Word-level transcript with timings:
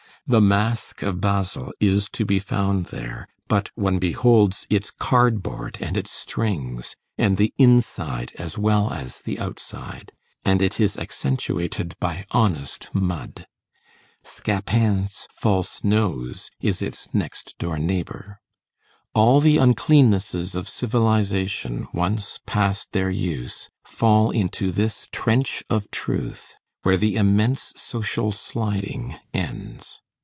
The 0.27 0.39
mask 0.39 1.01
of 1.01 1.19
Basil 1.19 1.73
is 1.81 2.07
to 2.11 2.23
be 2.25 2.39
found 2.39 2.85
there, 2.85 3.27
but 3.49 3.69
one 3.75 3.97
beholds 3.97 4.65
its 4.69 4.89
cardboard 4.89 5.79
and 5.81 5.97
its 5.97 6.11
strings 6.11 6.95
and 7.17 7.35
the 7.35 7.53
inside 7.57 8.31
as 8.37 8.55
well 8.57 8.93
as 8.93 9.19
the 9.21 9.39
outside, 9.39 10.13
and 10.45 10.61
it 10.61 10.79
is 10.79 10.95
accentuated 10.95 11.95
by 11.99 12.25
honest 12.31 12.89
mud. 12.93 13.45
Scapin's 14.23 15.27
false 15.33 15.83
nose 15.83 16.49
is 16.61 16.81
its 16.81 17.09
next 17.11 17.57
door 17.57 17.77
neighbor. 17.79 18.39
All 19.13 19.41
the 19.41 19.57
uncleannesses 19.57 20.55
of 20.55 20.69
civilization, 20.69 21.87
once 21.93 22.39
past 22.45 22.93
their 22.93 23.09
use, 23.09 23.69
fall 23.83 24.29
into 24.31 24.71
this 24.71 25.09
trench 25.11 25.61
of 25.69 25.89
truth, 25.91 26.55
where 26.83 26.95
the 26.95 27.15
immense 27.17 27.73
social 27.75 28.31
sliding 28.31 29.15
ends. 29.33 29.99